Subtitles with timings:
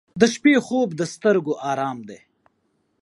[0.19, 2.19] •د شپې خوب د سترګو آرام دی.